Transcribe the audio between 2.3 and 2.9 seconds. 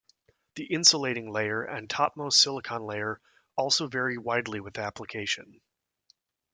silicon